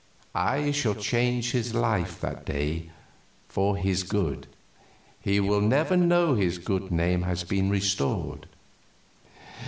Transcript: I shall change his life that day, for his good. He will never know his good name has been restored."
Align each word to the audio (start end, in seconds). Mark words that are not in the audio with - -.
I 0.33 0.71
shall 0.71 0.95
change 0.95 1.51
his 1.51 1.75
life 1.75 2.19
that 2.21 2.43
day, 2.43 2.89
for 3.47 3.77
his 3.77 4.01
good. 4.01 4.47
He 5.19 5.39
will 5.39 5.61
never 5.61 5.95
know 5.95 6.33
his 6.33 6.57
good 6.57 6.89
name 6.89 7.21
has 7.21 7.43
been 7.43 7.69
restored." 7.69 8.47